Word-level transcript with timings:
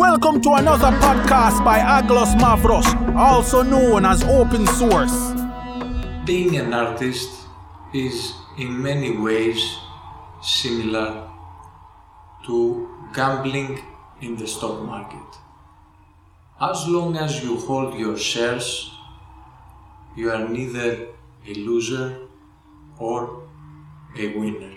Welcome 0.00 0.40
to 0.48 0.54
another 0.54 0.96
podcast 0.96 1.62
by 1.62 1.78
Aglos 1.78 2.32
Mavros, 2.40 2.88
also 3.14 3.60
known 3.60 4.06
as 4.06 4.24
Open 4.24 4.66
Source. 4.66 5.34
Being 6.24 6.56
an 6.56 6.72
artist 6.72 7.28
is 7.92 8.32
in 8.56 8.82
many 8.82 9.10
ways 9.18 9.60
similar 10.40 11.28
to 12.46 12.88
gambling 13.12 13.82
in 14.22 14.36
the 14.36 14.46
stock 14.46 14.80
market. 14.80 15.36
As 16.58 16.88
long 16.88 17.18
as 17.18 17.44
you 17.44 17.58
hold 17.58 17.92
your 17.92 18.16
shares, 18.16 18.90
you 20.16 20.30
are 20.30 20.48
neither 20.48 21.08
a 21.46 21.52
loser 21.52 22.16
or 22.98 23.42
a 24.18 24.28
winner. 24.28 24.72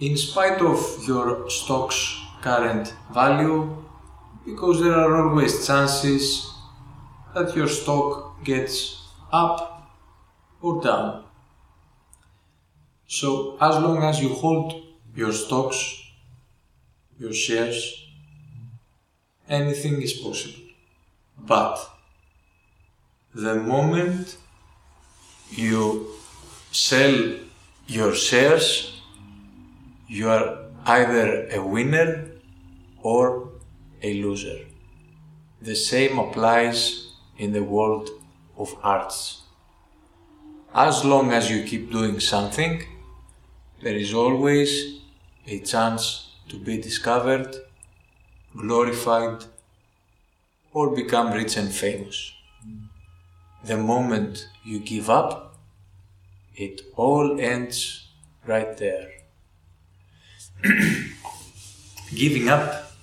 In 0.00 0.16
spite 0.16 0.60
of 0.60 0.82
your 1.06 1.48
stock's 1.48 2.18
current 2.42 2.94
value, 3.12 3.84
because 4.44 4.82
there 4.82 4.94
are 4.94 5.28
always 5.28 5.66
chances 5.66 6.50
that 7.34 7.56
your 7.56 7.68
stock 7.68 8.44
gets 8.44 9.02
up 9.32 9.90
or 10.60 10.82
down. 10.82 11.24
So, 13.06 13.56
as 13.60 13.76
long 13.82 14.02
as 14.02 14.20
you 14.20 14.30
hold 14.30 14.74
your 15.14 15.32
stocks, 15.32 16.02
your 17.18 17.32
shares, 17.32 18.06
anything 19.48 20.02
is 20.02 20.12
possible. 20.14 20.64
But 21.38 21.78
the 23.34 23.56
moment 23.56 24.36
you 25.50 26.08
sell 26.72 27.34
your 27.86 28.14
shares, 28.14 29.00
you 30.08 30.28
are 30.28 30.58
either 30.86 31.48
a 31.48 31.62
winner 31.62 32.30
or 33.02 33.50
a 34.04 34.12
loser. 34.22 34.58
The 35.62 35.74
same 35.74 36.18
applies 36.18 36.78
in 37.38 37.52
the 37.52 37.64
world 37.64 38.10
of 38.56 38.76
arts. 38.82 39.42
As 40.74 41.04
long 41.04 41.32
as 41.32 41.50
you 41.50 41.64
keep 41.64 41.90
doing 41.90 42.20
something, 42.20 42.82
there 43.82 43.96
is 43.96 44.12
always 44.12 44.70
a 45.46 45.58
chance 45.60 46.04
to 46.50 46.58
be 46.58 46.76
discovered, 46.80 47.56
glorified, 48.56 49.44
or 50.72 50.94
become 50.94 51.32
rich 51.32 51.56
and 51.56 51.72
famous. 51.72 52.32
The 53.64 53.78
moment 53.78 54.48
you 54.64 54.80
give 54.80 55.08
up, 55.08 55.56
it 56.54 56.82
all 56.96 57.40
ends 57.40 58.08
right 58.46 58.76
there. 58.76 59.08
Giving 62.14 62.48
up 62.48 62.93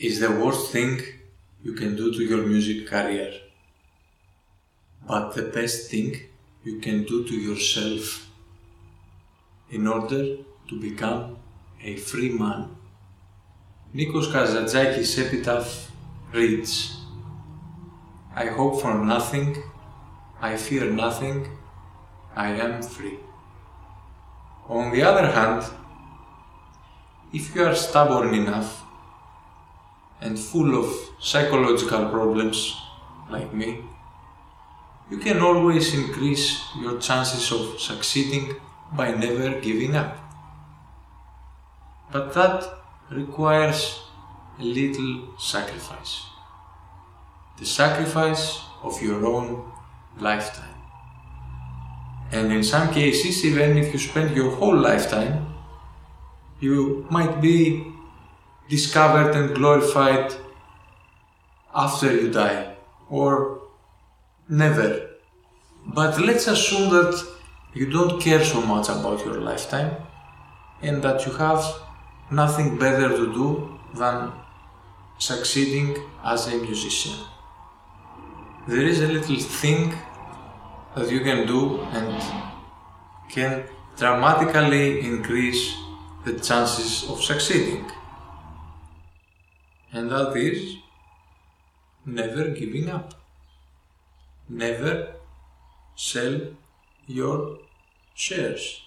is 0.00 0.18
the 0.18 0.30
worst 0.30 0.72
thing 0.72 0.98
you 1.62 1.74
can 1.74 1.94
do 1.94 2.10
to 2.10 2.22
your 2.24 2.42
music 2.46 2.86
career. 2.86 3.34
But 5.06 5.34
the 5.34 5.42
best 5.42 5.90
thing 5.90 6.16
you 6.64 6.78
can 6.78 7.04
do 7.04 7.22
to 7.24 7.34
yourself 7.34 8.26
in 9.70 9.86
order 9.86 10.38
to 10.68 10.80
become 10.80 11.36
a 11.82 11.96
free 11.96 12.30
man. 12.30 12.74
Nikos 13.94 14.32
Kazantzakis' 14.32 15.18
epitaph 15.18 15.90
reads 16.32 16.96
I 18.34 18.46
hope 18.46 18.80
for 18.80 18.94
nothing, 18.94 19.62
I 20.40 20.56
fear 20.56 20.90
nothing, 20.90 21.46
I 22.34 22.52
am 22.52 22.82
free. 22.82 23.18
On 24.66 24.92
the 24.92 25.02
other 25.02 25.26
hand, 25.26 25.62
if 27.34 27.54
you 27.54 27.64
are 27.64 27.74
stubborn 27.74 28.32
enough 28.32 28.86
and 30.20 30.38
full 30.38 30.78
of 30.78 30.92
psychological 31.18 32.08
problems 32.08 32.76
like 33.30 33.52
me, 33.54 33.84
you 35.10 35.18
can 35.18 35.40
always 35.40 35.94
increase 35.94 36.62
your 36.80 36.98
chances 37.00 37.50
of 37.52 37.80
succeeding 37.80 38.54
by 38.92 39.10
never 39.12 39.60
giving 39.60 39.96
up. 39.96 40.16
But 42.12 42.32
that 42.34 42.64
requires 43.10 44.00
a 44.58 44.64
little 44.64 45.38
sacrifice. 45.38 46.22
The 47.58 47.66
sacrifice 47.66 48.60
of 48.82 49.00
your 49.02 49.24
own 49.26 49.70
lifetime. 50.18 50.74
And 52.32 52.52
in 52.52 52.62
some 52.62 52.92
cases, 52.92 53.44
even 53.44 53.76
if 53.76 53.92
you 53.92 53.98
spend 53.98 54.36
your 54.36 54.54
whole 54.54 54.76
lifetime, 54.76 55.46
you 56.60 57.06
might 57.10 57.40
be 57.40 57.84
discovered 58.70 59.34
and 59.34 59.54
glorified 59.54 60.32
after 61.74 62.14
you 62.14 62.30
die 62.30 62.74
or 63.08 63.60
never. 64.48 65.08
But 65.86 66.20
let's 66.20 66.46
assume 66.46 66.90
that 66.90 67.26
you 67.74 67.90
don't 67.90 68.20
care 68.20 68.44
so 68.44 68.60
much 68.62 68.88
about 68.88 69.24
your 69.24 69.40
lifetime 69.40 69.96
and 70.82 71.02
that 71.02 71.26
you 71.26 71.32
have 71.32 71.64
nothing 72.30 72.78
better 72.78 73.08
to 73.08 73.32
do 73.32 73.78
than 73.94 74.32
succeeding 75.18 75.96
as 76.24 76.46
a 76.46 76.56
musician. 76.56 77.14
There 78.68 78.82
is 78.82 79.00
a 79.00 79.08
little 79.08 79.38
thing 79.38 79.94
that 80.94 81.10
you 81.10 81.20
can 81.20 81.46
do 81.46 81.80
and 81.92 82.22
can 83.28 83.64
dramatically 83.96 85.00
increase 85.00 85.74
the 86.24 86.38
chances 86.38 87.08
of 87.08 87.22
succeeding. 87.22 87.84
And 89.92 90.10
that 90.10 90.36
is 90.36 90.76
never 92.06 92.50
giving 92.50 92.88
up. 92.90 93.14
Never 94.48 95.14
sell 95.96 96.40
your 97.06 97.58
shares. 98.14 98.82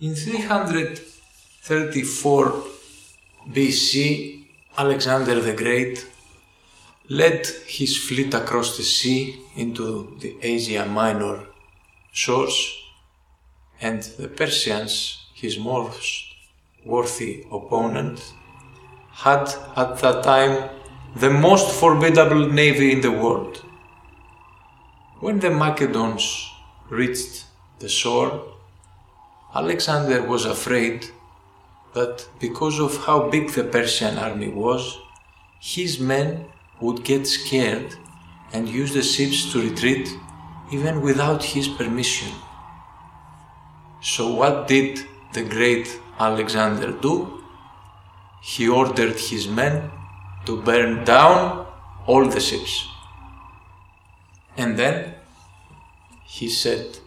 In 0.00 0.14
334 0.14 2.64
BC, 3.52 4.44
Alexander 4.76 5.40
the 5.40 5.54
Great 5.54 6.06
led 7.08 7.46
his 7.66 7.96
fleet 7.96 8.34
across 8.34 8.76
the 8.76 8.82
sea 8.82 9.40
into 9.56 10.16
the 10.20 10.36
Asia 10.42 10.84
Minor 10.86 11.46
shores, 12.12 12.76
and 13.80 14.02
the 14.02 14.28
Persians, 14.28 15.18
his 15.34 15.58
most 15.58 16.34
worthy 16.84 17.44
opponent, 17.52 18.20
had 19.14 19.48
at 19.76 19.98
that 19.98 20.24
time 20.24 20.70
the 21.16 21.30
most 21.30 21.74
formidable 21.80 22.48
navy 22.48 22.92
in 22.92 23.00
the 23.00 23.12
world. 23.12 23.58
When 25.20 25.38
the 25.38 25.50
Macedons 25.50 26.50
reached 26.90 27.44
the 27.78 27.88
shore, 27.88 28.42
Alexander 29.54 30.22
was 30.22 30.44
afraid 30.44 31.06
that 31.94 32.26
because 32.40 32.80
of 32.80 33.04
how 33.04 33.30
big 33.30 33.50
the 33.50 33.62
Persian 33.62 34.18
army 34.18 34.48
was, 34.48 34.98
his 35.60 36.00
men 36.00 36.46
would 36.80 37.04
get 37.04 37.26
scared 37.26 37.94
and 38.52 38.68
use 38.68 38.92
the 38.92 39.02
ships 39.02 39.52
to 39.52 39.62
retreat 39.62 40.08
even 40.72 41.00
without 41.00 41.42
his 41.42 41.68
permission. 41.68 42.32
So, 44.02 44.34
what 44.34 44.66
did 44.66 45.04
the 45.32 45.44
great 45.44 46.00
Alexander 46.18 46.90
do? 46.92 47.43
He 48.52 48.68
ordered 48.68 49.18
his 49.18 49.48
men 49.48 49.90
to 50.44 50.60
burn 50.60 51.04
down 51.04 51.66
all 52.06 52.26
the 52.28 52.40
ships. 52.40 52.86
And 54.56 54.78
then 54.78 55.14
he 56.26 56.48
said, 56.50 56.98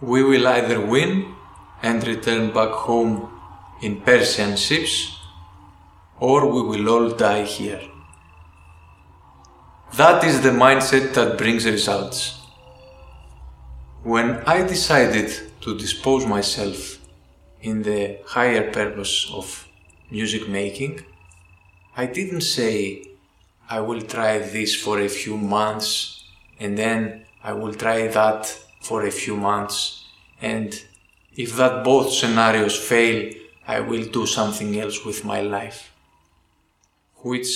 We 0.00 0.24
will 0.24 0.48
either 0.48 0.84
win 0.84 1.34
and 1.82 2.04
return 2.06 2.52
back 2.52 2.70
home 2.70 3.30
in 3.80 4.00
Persian 4.00 4.56
ships, 4.56 5.16
or 6.18 6.46
we 6.46 6.62
will 6.62 6.88
all 6.88 7.10
die 7.10 7.44
here. 7.44 7.82
That 9.96 10.24
is 10.24 10.40
the 10.40 10.50
mindset 10.50 11.14
that 11.14 11.38
brings 11.38 11.64
results. 11.64 12.40
When 14.02 14.38
I 14.46 14.66
decided 14.66 15.30
to 15.60 15.78
dispose 15.78 16.26
myself 16.26 16.98
in 17.60 17.82
the 17.82 18.18
higher 18.26 18.72
purpose 18.72 19.30
of 19.32 19.63
music 20.10 20.48
making, 20.48 21.00
I 21.96 22.06
didn't 22.06 22.42
say 22.42 23.04
I 23.68 23.80
will 23.80 24.02
try 24.02 24.38
this 24.38 24.74
for 24.74 25.00
a 25.00 25.08
few 25.08 25.36
months 25.36 26.24
and 26.60 26.76
then 26.76 27.24
I 27.42 27.52
will 27.52 27.74
try 27.74 28.08
that 28.08 28.46
for 28.80 29.06
a 29.06 29.10
few 29.10 29.36
months 29.36 30.04
and 30.40 30.82
if 31.36 31.56
that 31.56 31.84
both 31.84 32.12
scenarios 32.12 32.76
fail, 32.78 33.32
I 33.66 33.80
will 33.80 34.04
do 34.04 34.26
something 34.26 34.78
else 34.78 35.04
with 35.04 35.24
my 35.24 35.40
life. 35.40 35.90
Which 37.16 37.48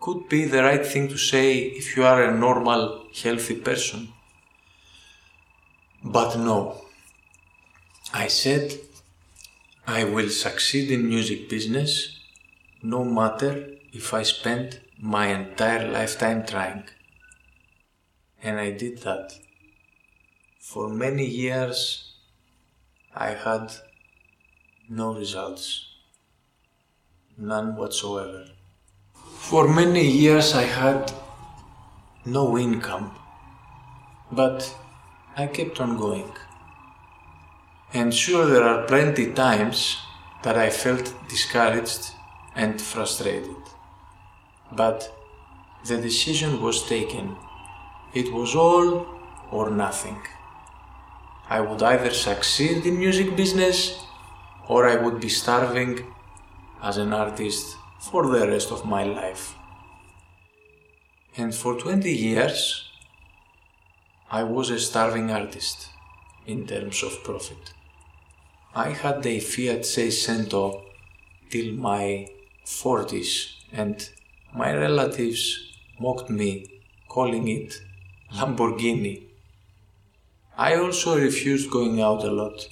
could 0.00 0.28
be 0.28 0.44
the 0.44 0.62
right 0.62 0.86
thing 0.86 1.08
to 1.08 1.18
say 1.18 1.58
if 1.58 1.96
you 1.96 2.04
are 2.04 2.22
a 2.22 2.36
normal, 2.36 3.06
healthy 3.22 3.56
person. 3.56 4.08
But 6.02 6.36
no. 6.36 6.80
I 8.14 8.28
said 8.28 8.72
I 9.88 10.02
will 10.02 10.30
succeed 10.30 10.90
in 10.90 11.08
music 11.08 11.48
business 11.48 12.18
no 12.82 13.04
matter 13.04 13.68
if 13.92 14.12
I 14.12 14.24
spend 14.24 14.80
my 15.00 15.28
entire 15.28 15.88
lifetime 15.88 16.44
trying. 16.44 16.82
And 18.42 18.58
I 18.58 18.72
did 18.72 18.98
that. 19.02 19.38
For 20.58 20.88
many 20.88 21.24
years, 21.24 22.14
I 23.14 23.30
had 23.30 23.74
no 24.90 25.14
results. 25.14 25.86
None 27.38 27.76
whatsoever. 27.76 28.46
For 29.14 29.68
many 29.68 30.04
years, 30.04 30.52
I 30.52 30.62
had 30.64 31.12
no 32.24 32.58
income. 32.58 33.12
But 34.32 34.74
I 35.36 35.46
kept 35.46 35.80
on 35.80 35.96
going. 35.96 36.32
And 37.98 38.12
sure, 38.12 38.44
there 38.44 38.62
are 38.62 38.86
plenty 38.86 39.32
times 39.32 39.96
that 40.42 40.58
I 40.58 40.68
felt 40.68 41.14
discouraged 41.30 42.10
and 42.54 42.78
frustrated. 42.78 43.62
But 44.70 44.98
the 45.86 45.96
decision 45.96 46.60
was 46.60 46.86
taken. 46.86 47.36
It 48.12 48.30
was 48.34 48.54
all 48.54 49.06
or 49.50 49.70
nothing. 49.70 50.20
I 51.48 51.62
would 51.62 51.82
either 51.82 52.10
succeed 52.10 52.84
in 52.84 52.98
music 52.98 53.34
business 53.34 53.98
or 54.68 54.86
I 54.86 54.96
would 54.96 55.18
be 55.18 55.30
starving 55.30 55.92
as 56.82 56.98
an 56.98 57.14
artist 57.14 57.76
for 57.98 58.26
the 58.26 58.46
rest 58.46 58.70
of 58.72 58.84
my 58.84 59.04
life. 59.04 59.54
And 61.38 61.54
for 61.54 61.80
20 61.80 62.12
years, 62.12 62.90
I 64.30 64.42
was 64.42 64.68
a 64.68 64.78
starving 64.78 65.30
artist 65.30 65.88
in 66.46 66.66
terms 66.66 67.02
of 67.02 67.24
profit. 67.24 67.72
I 68.78 68.90
had 68.90 69.26
a 69.26 69.40
Fiat 69.40 69.84
Seicento 69.84 70.82
till 71.48 71.72
my 71.72 72.28
40s 72.66 73.54
and 73.72 74.06
my 74.54 74.74
relatives 74.74 75.72
mocked 75.98 76.28
me, 76.28 76.66
calling 77.08 77.48
it 77.48 77.80
Lamborghini. 78.34 79.22
I 80.58 80.74
also 80.74 81.18
refused 81.18 81.70
going 81.70 82.02
out 82.02 82.22
a 82.22 82.30
lot 82.30 82.68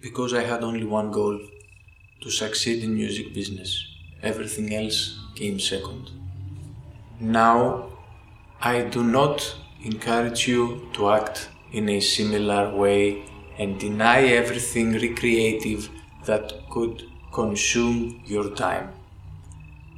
because 0.00 0.32
I 0.32 0.44
had 0.44 0.64
only 0.64 0.84
one 0.84 1.10
goal 1.10 1.38
to 2.22 2.30
succeed 2.30 2.82
in 2.82 2.94
music 2.94 3.34
business. 3.34 3.86
Everything 4.22 4.74
else 4.74 5.18
came 5.34 5.60
second. 5.60 6.10
Now, 7.20 7.90
I 8.62 8.80
do 8.80 9.04
not 9.04 9.56
encourage 9.84 10.48
you 10.48 10.88
to 10.94 11.10
act 11.10 11.50
in 11.70 11.90
a 11.90 12.00
similar 12.00 12.74
way 12.74 13.26
and 13.62 13.78
deny 13.78 14.20
everything 14.40 14.92
recreative 14.92 15.88
that 16.24 16.52
could 16.70 17.04
consume 17.32 18.20
your 18.26 18.50
time. 18.50 18.92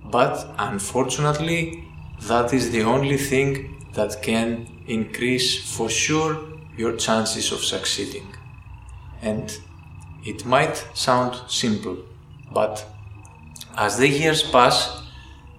But 0.05 0.47
unfortunately, 0.59 1.85
that 2.29 2.53
is 2.53 2.71
the 2.71 2.83
only 2.83 3.17
thing 3.17 3.75
that 3.95 4.23
can 4.23 4.67
increase 4.87 5.77
for 5.77 5.89
sure 5.89 6.33
your 6.77 6.97
chances 6.97 7.53
of 7.53 7.61
succeeding. 7.61 8.27
And 9.23 9.57
it 10.25 10.45
might 10.45 10.77
sound 10.95 11.41
simple, 11.49 11.97
but 12.53 12.85
as 13.77 13.99
the 13.99 14.09
years 14.09 14.43
pass, 14.43 15.03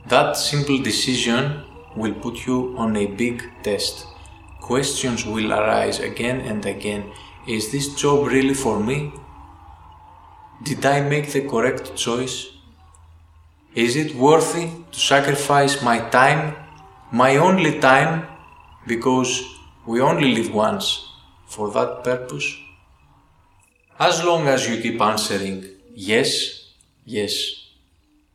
that 0.07 0.37
simple 0.37 0.77
decision 0.81 1.63
will 1.95 2.13
put 2.13 2.45
you 2.45 2.75
on 2.77 2.95
a 2.95 3.07
big 3.07 3.43
test. 3.63 4.05
Questions 4.61 5.25
will 5.25 5.51
arise 5.51 5.99
again 5.99 6.41
and 6.41 6.65
again. 6.65 7.11
Is 7.47 7.71
this 7.71 7.93
job 7.93 8.27
really 8.27 8.55
for 8.55 8.79
me? 8.79 9.13
Did 10.63 10.85
I 10.85 11.01
make 11.01 11.31
the 11.31 11.47
correct 11.47 11.95
choice? 11.95 12.47
Is 13.75 13.95
it 13.95 14.15
worthy 14.15 14.69
to 14.91 14.99
sacrifice 14.99 15.83
my 15.83 15.99
time, 16.09 16.55
my 17.11 17.37
only 17.37 17.79
time, 17.79 18.25
because 18.87 19.43
we 19.85 20.01
only 20.01 20.33
live 20.33 20.53
once, 20.55 21.07
for 21.45 21.69
that 21.71 22.03
purpose? 22.03 22.55
As 23.99 24.23
long 24.23 24.47
as 24.47 24.67
you 24.67 24.81
keep 24.81 24.99
answering 24.99 25.65
yes, 25.93 26.71
yes, 27.05 27.33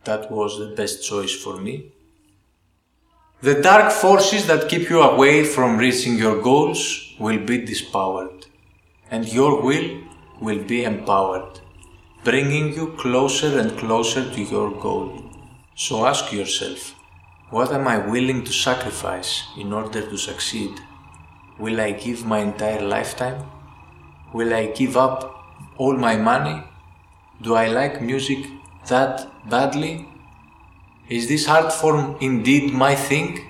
that 0.05 0.31
was 0.31 0.59
the 0.59 0.75
best 0.77 1.05
choice 1.05 1.35
for 1.35 1.57
me, 1.57 1.93
the 3.43 3.61
dark 3.61 3.91
forces 3.91 4.47
that 4.47 4.69
keep 4.69 4.89
you 4.89 5.01
away 5.01 5.45
from 5.45 5.79
reaching 5.79 6.17
your 6.17 6.41
goals 6.41 7.15
will 7.19 7.39
be 7.39 7.65
dispowered, 7.65 8.40
and 9.11 9.33
your 9.33 9.61
will 9.61 10.01
will 10.41 10.63
be 10.65 10.85
empowered, 10.85 11.61
bringing 12.25 12.73
you 12.73 12.95
closer 12.97 13.59
and 13.59 13.77
closer 13.79 14.23
to 14.33 14.43
your 14.43 14.71
goal. 14.71 15.23
So 15.75 16.07
ask 16.07 16.33
yourself, 16.33 16.95
what 17.51 17.73
am 17.73 17.89
I 17.89 17.99
willing 17.99 18.45
to 18.45 18.53
sacrifice 18.53 19.43
in 19.59 19.73
order 19.73 20.09
to 20.09 20.17
succeed? 20.17 20.71
Will 21.59 21.81
I 21.81 21.91
give 21.93 22.25
my 22.25 22.39
entire 22.39 22.81
lifetime? 22.81 23.45
Will 24.33 24.55
I 24.55 24.67
give 24.67 24.97
up 24.97 25.45
all 25.77 25.97
my 25.97 26.17
money? 26.17 26.63
Do 27.43 27.55
I 27.55 27.67
like 27.69 28.01
music 28.01 28.47
that 28.89 29.29
badly? 29.51 30.07
Is 31.09 31.29
this 31.29 31.49
art 31.49 31.73
form 31.73 32.17
indeed 32.21 32.73
my 32.73 32.95
thing? 32.95 33.41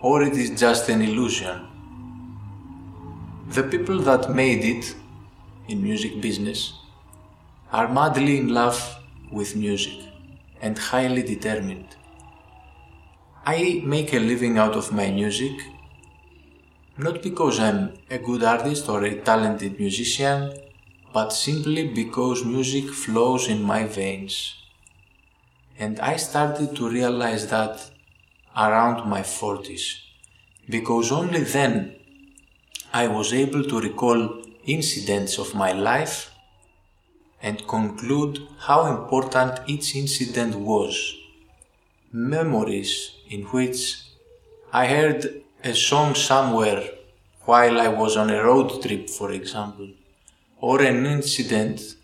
Or 0.00 0.22
it 0.22 0.34
is 0.34 0.50
just 0.60 0.88
an 0.88 1.02
illusion? 1.02 1.66
The 3.48 3.62
people 3.62 4.00
that 4.00 4.34
made 4.34 4.64
it 4.64 4.94
in 5.68 5.82
music 5.82 6.20
business 6.20 6.74
are 7.72 7.86
madly 7.86 8.38
in 8.38 8.48
love 8.48 8.96
with 9.30 9.54
music 9.54 9.94
and 10.60 10.76
highly 10.76 11.22
determined. 11.22 11.96
I 13.46 13.82
make 13.84 14.12
a 14.12 14.18
living 14.18 14.58
out 14.58 14.74
of 14.74 14.92
my 14.92 15.12
music 15.12 15.52
not 16.98 17.22
because 17.22 17.60
I'm 17.60 17.92
a 18.10 18.18
good 18.18 18.42
artist 18.42 18.88
or 18.88 19.04
a 19.04 19.20
talented 19.20 19.78
musician, 19.78 20.52
but 21.12 21.30
simply 21.30 21.88
because 21.88 22.44
music 22.44 22.90
flows 22.90 23.48
in 23.48 23.62
my 23.62 23.84
veins. 23.84 24.54
And 25.78 26.00
I 26.00 26.16
started 26.16 26.74
to 26.76 26.88
realize 26.88 27.48
that 27.48 27.90
around 28.56 29.08
my 29.08 29.20
40s, 29.20 30.00
because 30.68 31.12
only 31.12 31.42
then 31.42 31.96
I 33.02 33.08
was 33.08 33.34
able 33.34 33.62
to 33.64 33.78
recall 33.78 34.20
incidents 34.64 35.36
of 35.36 35.54
my 35.54 35.72
life 35.72 36.30
and 37.42 37.68
conclude 37.68 38.40
how 38.58 38.86
important 38.86 39.60
each 39.66 39.94
incident 39.94 40.54
was. 40.54 40.94
Memories 42.10 43.10
in 43.28 43.42
which 43.52 44.00
I 44.72 44.86
heard 44.86 45.42
a 45.62 45.74
song 45.74 46.14
somewhere 46.14 46.88
while 47.44 47.78
I 47.78 47.88
was 47.88 48.16
on 48.16 48.30
a 48.30 48.42
road 48.42 48.82
trip, 48.82 49.10
for 49.10 49.30
example, 49.30 49.90
or 50.58 50.80
an 50.80 51.04
incident 51.04 51.96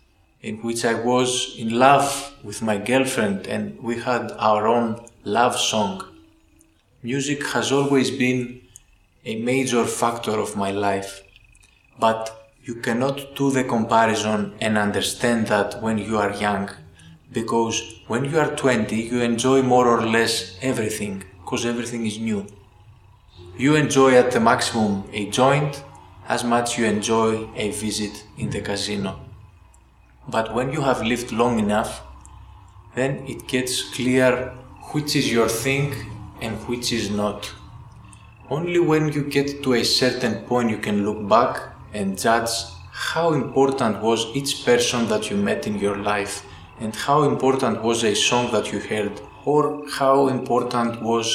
in 0.43 0.57
which 0.57 0.85
I 0.85 0.93
was 0.93 1.55
in 1.57 1.79
love 1.79 2.35
with 2.43 2.61
my 2.61 2.77
girlfriend 2.77 3.47
and 3.47 3.81
we 3.81 3.99
had 3.99 4.31
our 4.37 4.67
own 4.67 5.03
love 5.23 5.57
song. 5.57 6.07
Music 7.01 7.43
has 7.47 7.71
always 7.71 8.11
been 8.11 8.61
a 9.25 9.37
major 9.37 9.85
factor 9.85 10.31
of 10.31 10.57
my 10.57 10.71
life, 10.71 11.23
but 11.97 12.51
you 12.61 12.75
cannot 12.75 13.35
do 13.37 13.51
the 13.51 13.63
comparison 13.63 14.53
and 14.59 14.77
understand 14.77 15.47
that 15.47 15.81
when 15.81 15.97
you 15.97 16.17
are 16.17 16.33
young 16.33 16.69
because 17.31 18.01
when 18.07 18.25
you 18.25 18.37
are 18.37 18.53
20 18.55 18.93
you 18.95 19.21
enjoy 19.21 19.61
more 19.61 19.87
or 19.87 20.05
less 20.05 20.57
everything 20.61 21.23
because 21.39 21.65
everything 21.65 22.05
is 22.05 22.19
new. 22.19 22.45
You 23.57 23.75
enjoy 23.75 24.15
at 24.15 24.31
the 24.31 24.41
maximum 24.41 25.05
a 25.13 25.29
joint 25.29 25.83
as 26.27 26.43
much 26.43 26.77
you 26.77 26.85
enjoy 26.85 27.47
a 27.55 27.71
visit 27.71 28.25
in 28.37 28.49
the 28.49 28.59
casino. 28.59 29.19
But 30.27 30.53
when 30.53 30.73
you 30.73 30.81
have 30.81 31.01
lived 31.01 31.31
long 31.31 31.59
enough 31.59 32.01
then 32.93 33.25
it 33.25 33.47
gets 33.47 33.89
clear 33.95 34.49
which 34.91 35.15
is 35.15 35.31
your 35.31 35.47
thing 35.47 35.93
and 36.41 36.57
which 36.67 36.91
is 36.91 37.09
not 37.09 37.53
only 38.53 38.79
when 38.79 39.11
you 39.11 39.23
get 39.23 39.63
to 39.63 39.73
a 39.73 39.83
certain 39.83 40.35
point 40.45 40.69
you 40.69 40.77
can 40.77 41.03
look 41.05 41.27
back 41.27 41.53
and 41.93 42.19
judge 42.25 42.51
how 42.91 43.33
important 43.33 43.99
was 43.99 44.27
each 44.39 44.63
person 44.63 45.07
that 45.07 45.29
you 45.29 45.35
met 45.35 45.65
in 45.65 45.79
your 45.79 45.97
life 45.97 46.45
and 46.79 46.95
how 46.95 47.23
important 47.23 47.81
was 47.81 48.03
a 48.03 48.13
song 48.13 48.51
that 48.51 48.71
you 48.71 48.79
heard 48.79 49.19
or 49.43 49.63
how 49.89 50.27
important 50.27 51.01
was 51.01 51.27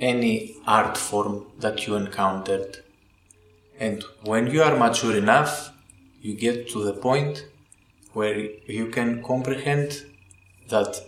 any 0.00 0.56
art 0.66 0.96
form 0.96 1.44
that 1.58 1.86
you 1.86 1.94
encountered. 1.94 2.78
And 3.78 4.02
when 4.22 4.46
you 4.46 4.62
are 4.62 4.76
mature 4.78 5.16
enough, 5.16 5.72
you 6.22 6.34
get 6.34 6.70
to 6.70 6.82
the 6.82 6.94
point 6.94 7.44
where 8.14 8.38
you 8.66 8.86
can 8.86 9.22
comprehend 9.22 10.06
that 10.68 11.02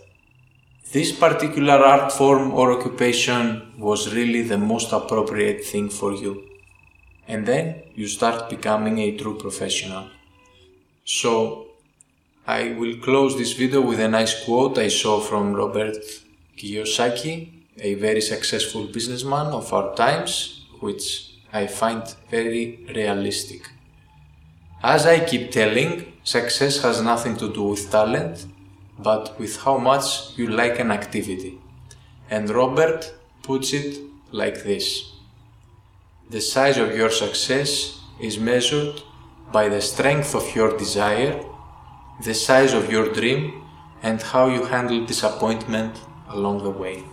this 0.91 1.11
particular 1.11 1.73
art 1.73 2.11
form 2.11 2.51
or 2.51 2.71
occupation 2.73 3.73
was 3.77 4.13
really 4.13 4.41
the 4.41 4.57
most 4.57 4.91
appropriate 4.91 5.63
thing 5.65 5.89
for 5.89 6.13
you 6.13 6.43
and 7.27 7.45
then 7.45 7.81
you 7.95 8.07
start 8.07 8.49
becoming 8.49 8.99
a 8.99 9.17
true 9.17 9.37
professional. 9.37 10.07
So, 11.05 11.67
I 12.45 12.73
will 12.73 12.97
close 12.97 13.37
this 13.37 13.53
video 13.53 13.81
with 13.81 13.99
a 13.99 14.07
nice 14.07 14.43
quote 14.43 14.77
I 14.77 14.89
saw 14.89 15.19
from 15.21 15.53
Robert 15.53 15.97
Kiyosaki, 16.57 17.49
a 17.79 17.93
very 17.95 18.21
successful 18.21 18.87
businessman 18.87 19.47
of 19.47 19.71
our 19.71 19.95
times, 19.95 20.65
which 20.81 21.37
I 21.53 21.67
find 21.67 22.03
very 22.29 22.85
realistic. 22.93 23.69
As 24.83 25.05
I 25.05 25.21
keep 25.21 25.51
telling, 25.51 26.11
success 26.23 26.81
has 26.81 27.01
nothing 27.01 27.37
to 27.37 27.53
do 27.53 27.63
with 27.63 27.89
talent, 27.89 28.45
but 29.03 29.37
with 29.39 29.57
how 29.63 29.77
much 29.77 30.37
you 30.37 30.47
like 30.47 30.79
an 30.79 30.91
activity. 30.91 31.59
And 32.29 32.49
Robert 32.49 33.13
puts 33.43 33.73
it 33.73 33.99
like 34.31 34.63
this 34.63 35.11
The 36.29 36.41
size 36.41 36.77
of 36.77 36.95
your 36.95 37.09
success 37.09 37.99
is 38.19 38.39
measured 38.39 39.01
by 39.51 39.69
the 39.69 39.81
strength 39.81 40.33
of 40.33 40.55
your 40.55 40.77
desire, 40.77 41.43
the 42.23 42.33
size 42.33 42.73
of 42.73 42.91
your 42.91 43.11
dream, 43.13 43.61
and 44.01 44.21
how 44.21 44.47
you 44.47 44.65
handle 44.65 45.05
disappointment 45.05 45.99
along 46.29 46.63
the 46.63 46.69
way. 46.69 47.03